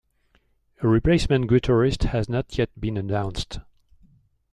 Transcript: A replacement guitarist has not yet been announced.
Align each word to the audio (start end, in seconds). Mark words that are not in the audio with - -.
A 0.81 0.87
replacement 0.87 1.47
guitarist 1.47 2.05
has 2.05 2.27
not 2.27 2.57
yet 2.57 2.71
been 2.81 2.97
announced. 2.97 3.59